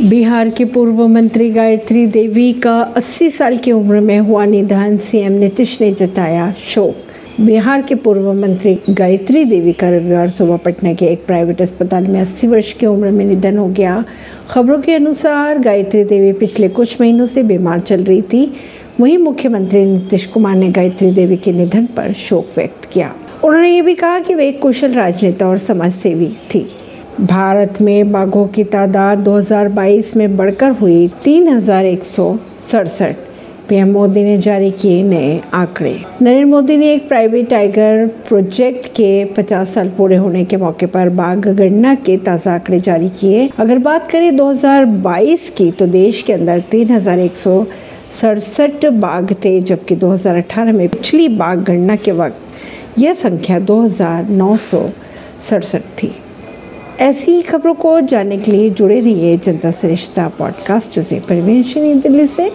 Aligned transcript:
बिहार 0.00 0.50
के 0.50 0.64
पूर्व 0.64 1.06
मंत्री 1.08 1.50
गायत्री 1.50 2.06
देवी 2.06 2.52
का 2.52 2.94
80 2.94 3.30
साल 3.30 3.56
की 3.56 3.72
उम्र 3.72 4.00
में 4.00 4.18
हुआ 4.18 4.44
निधन, 4.44 4.98
सीएम 4.98 5.32
नीतीश 5.32 5.80
ने 5.80 5.92
जताया 5.92 6.52
शोक। 6.52 6.96
बिहार 7.40 7.82
के 7.82 7.94
पूर्व 7.94 8.32
मंत्री 8.32 8.78
गायत्री 8.90 9.44
देवी 9.44 9.72
का 9.72 9.90
रविवार 9.90 10.28
सुबह 10.28 10.56
पटना 10.56 10.94
के 10.94 11.06
एक 11.06 11.26
प्राइवेट 11.26 11.62
अस्पताल 11.62 12.06
में 12.06 12.20
80 12.20 12.46
वर्ष 12.46 12.72
की 12.72 12.86
उम्र 12.86 13.10
में 13.10 13.24
निधन 13.24 13.58
हो 13.58 13.66
गया। 13.68 14.04
खबरों 14.50 14.78
के 14.78 14.94
अनुसार 14.94 15.58
गायत्री 15.58 16.04
देवी 16.04 16.32
पिछले 16.32 16.68
कुछ 16.68 17.00
महीनों 17.00 17.26
से 17.26 17.42
बीमार 17.42 17.80
चल 17.80 18.04
रही 18.04 18.22
थी। 18.22 18.52
वहीं 19.00 19.18
मुख्यमंत्री 19.18 19.84
नीतीश 19.84 20.26
कुमार 20.26 20.56
ने 20.56 20.68
गायत्री 20.68 21.10
देवी 21.10 21.36
के 21.36 21.52
निधन 21.52 21.86
पर 21.86 22.12
शोक 22.12 22.46
व्यक्त 22.56 22.84
किया। 22.92 23.14
उन्होंने 23.44 23.74
ये 23.74 23.82
भी 23.82 23.94
कहा 23.94 24.18
कि 24.18 24.34
वे 24.34 24.48
एक 24.48 24.60
कुशल 24.60 24.92
राजनेता 24.92 25.48
और 25.48 25.58
समाज 25.58 25.92
सेवी 25.92 26.28
थी। 26.28 26.70
भारत 27.20 27.80
में 27.80 28.10
बाघों 28.12 28.46
की 28.46 28.64
तादाद 28.64 29.18
2022 29.18 30.14
में 30.16 30.36
बढ़कर 30.36 30.70
हुई 30.70 31.06
तीन 31.24 31.48
हज़ार 31.48 31.84
एक 31.84 32.02
सौ 32.04 32.36
सड़सठ। 32.66 33.14
पीएम 33.68 33.90
मोदी 33.92 34.22
ने 34.24 34.36
जारी 34.38 34.70
किए 34.72 35.02
नए 35.02 35.40
आंकड़े। 35.54 35.92
नरेंद्र 36.22 36.44
मोदी 36.46 36.76
ने 36.76 36.92
एक 36.92 37.08
प्राइवेट 37.08 37.48
टाइगर 37.50 38.06
प्रोजेक्ट 38.28 38.86
के 38.96 39.24
50 39.34 39.74
साल 39.74 39.88
पूरे 39.88 40.16
होने 40.16 40.44
के 40.44 40.56
मौके 40.56 40.86
पर 40.86 41.08
बाघ 41.10 41.38
गणना 41.38 41.94
के 41.96 42.16
ताज़ा 42.18 42.52
आंकड़े 42.52 42.80
जारी 42.80 43.08
किए। 43.10 43.48
अगर 43.58 43.78
बात 43.78 44.10
करें 44.10 44.36
2022 44.36 45.48
की 45.50 45.70
तो 45.70 45.86
देश 45.88 46.22
के 46.22 46.32
अंदर 46.32 46.60
तीन 46.70 46.90
हज़ार 46.90 47.18
एक 47.18 47.36
सौ 47.36 47.64
सड़सठ 48.20 48.86
बाघ 48.86 49.32
थे, 49.34 49.60
जबकि 49.60 49.96
2018 49.96 50.72
में 50.72 50.88
पिछली 50.88 51.28
बाघ 51.28 51.58
गणना 51.58 51.96
के 51.96 52.12
वक्त 52.12 52.98
यह 52.98 53.14
संख्या 53.16 53.58
दो 53.58 53.80
हज़ार 53.82 54.28
नौ 54.30 54.56
सौ 54.70 54.88
सड़सठ 55.42 55.82
थी। 55.98 56.14
ऐसी 57.00 57.32
ही 57.32 57.42
खबरों 57.42 57.74
को 57.74 58.00
जानने 58.00 58.36
के 58.36 58.52
लिए 58.52 58.70
जुड़े 58.70 59.00
रहिए 59.00 59.36
जनता 59.36 59.70
सरिश्ता 59.70 60.28
पॉडकास्ट 60.28 61.00
से। 61.00 61.20
परवीन 61.20 62.00
दिल्ली 62.00 62.26
से। 62.26 62.46